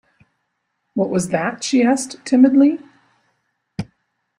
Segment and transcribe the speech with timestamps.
[0.95, 1.63] What was that?
[1.63, 2.79] she asked, timidly.